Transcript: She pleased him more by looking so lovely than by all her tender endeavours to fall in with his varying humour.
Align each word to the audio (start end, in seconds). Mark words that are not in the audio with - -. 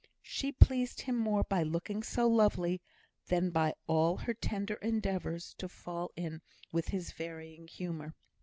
She 0.23 0.51
pleased 0.51 1.01
him 1.01 1.15
more 1.15 1.43
by 1.43 1.61
looking 1.61 2.01
so 2.01 2.27
lovely 2.27 2.81
than 3.27 3.51
by 3.51 3.75
all 3.85 4.17
her 4.17 4.33
tender 4.33 4.79
endeavours 4.81 5.53
to 5.59 5.69
fall 5.69 6.09
in 6.15 6.41
with 6.71 6.87
his 6.87 7.11
varying 7.11 7.67
humour. 7.67 8.15